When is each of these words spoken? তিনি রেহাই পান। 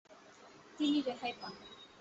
তিনি 0.77 0.99
রেহাই 1.01 1.33
পান। 1.41 1.53